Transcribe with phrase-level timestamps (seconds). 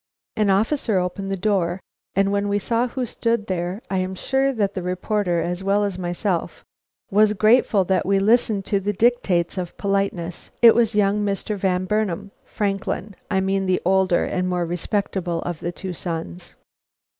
[0.35, 1.79] An officer opened the door,
[2.15, 5.83] and when we saw who stood there, I am sure that the reporter, as well
[5.83, 6.65] as myself,
[7.11, 10.49] was grateful that we listened to the dictates of politeness.
[10.63, 11.55] It was young Mr.
[11.55, 16.55] Van Burnam Franklin; I mean the older and more respectable of the two sons.